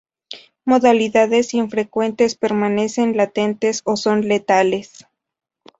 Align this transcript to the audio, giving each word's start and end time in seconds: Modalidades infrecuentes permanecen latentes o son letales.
Modalidades 0.65 1.53
infrecuentes 1.53 2.33
permanecen 2.33 3.15
latentes 3.15 3.81
o 3.85 3.95
son 3.95 4.27
letales. 4.27 5.05